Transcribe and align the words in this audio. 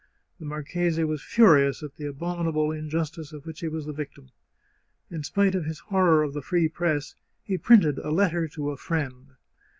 The 0.39 0.47
marchese 0.47 1.03
was 1.03 1.21
furious 1.21 1.83
at 1.83 1.95
the 1.97 2.07
abominable 2.07 2.71
injustice 2.71 3.31
of 3.31 3.45
which 3.45 3.59
he 3.59 3.67
was 3.67 3.85
the 3.85 3.93
victim. 3.93 4.31
In 5.11 5.21
spite 5.23 5.53
of 5.53 5.65
his 5.65 5.77
horror 5.77 6.23
of 6.23 6.33
the 6.33 6.41
free 6.41 6.67
press, 6.67 7.13
he 7.43 7.55
printed 7.59 7.99
a 7.99 8.09
Letter 8.09 8.47
to 8.47 8.71
a 8.71 8.77
Friend. 8.77 9.33